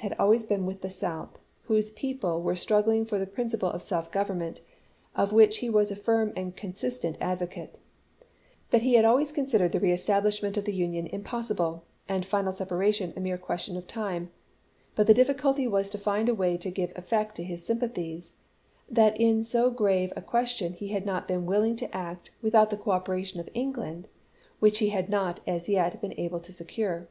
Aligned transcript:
had 0.00 0.12
always 0.18 0.42
been 0.42 0.66
with 0.66 0.80
the 0.82 0.90
South, 0.90 1.38
whose 1.66 1.92
people 1.92 2.42
were 2.42 2.56
struggling 2.56 3.04
for 3.06 3.16
the 3.16 3.28
principle 3.28 3.70
of 3.70 3.80
self 3.80 4.10
government, 4.10 4.60
of 5.14 5.32
which 5.32 5.58
he 5.58 5.70
was 5.70 5.88
a 5.88 5.94
firm 5.94 6.32
and 6.34 6.56
consistent 6.56 7.16
advocate; 7.20 7.78
that 8.70 8.82
he 8.82 8.94
had 8.94 9.04
always 9.04 9.30
considered 9.30 9.70
the 9.70 9.78
reestablishment 9.78 10.56
of 10.56 10.64
the 10.64 10.74
Union 10.74 11.06
impossible, 11.06 11.84
and 12.08 12.26
final 12.26 12.50
separation 12.52 13.12
a 13.16 13.20
mere 13.20 13.38
ques 13.38 13.60
tion 13.60 13.76
of 13.76 13.86
time; 13.86 14.32
but 14.96 15.06
the 15.06 15.14
difficulty 15.14 15.64
was 15.68 15.88
to 15.88 15.96
find 15.96 16.28
a 16.28 16.34
way 16.34 16.56
to 16.56 16.72
give 16.72 16.92
effect 16.96 17.36
to 17.36 17.44
his 17.44 17.64
sympathies; 17.64 18.34
that 18.88 19.16
in 19.20 19.44
so 19.44 19.70
grave 19.70 20.12
a 20.16 20.20
question 20.20 20.72
he 20.72 20.88
had 20.88 21.06
not 21.06 21.28
been 21.28 21.46
willing 21.46 21.76
to 21.76 21.96
act 21.96 22.32
without 22.42 22.70
the 22.70 22.76
cooperation 22.76 23.38
of 23.38 23.48
England, 23.54 24.08
which 24.58 24.78
he 24.80 24.88
had 24.88 25.08
not, 25.08 25.38
as 25.46 25.68
yet, 25.68 26.00
been 26.00 26.18
able 26.18 26.40
to 26.40 26.52
secure. 26.52 27.06